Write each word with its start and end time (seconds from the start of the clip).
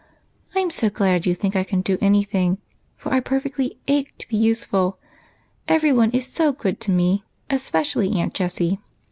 "I'm 0.55 0.71
so 0.71 0.89
glad 0.89 1.27
you 1.27 1.35
think 1.35 1.55
I 1.55 1.63
can 1.63 1.81
do 1.81 1.99
any 2.01 2.23
thing, 2.23 2.57
for 2.97 3.13
I 3.13 3.19
perfectly 3.19 3.77
ache 3.87 4.17
to 4.17 4.27
be 4.27 4.35
useful, 4.35 4.97
every 5.67 5.93
one 5.93 6.09
is 6.09 6.25
so 6.25 6.51
good 6.53 6.79
to 6.79 6.91
me, 6.91 7.23
especially 7.51 8.11
Aunt 8.13 8.33
Jessie." 8.33 8.79